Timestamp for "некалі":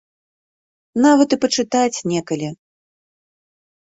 2.13-2.49